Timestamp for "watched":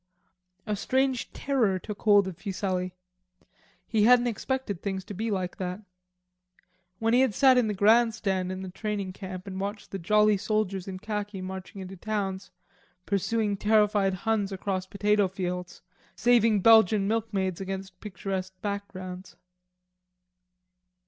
9.61-9.91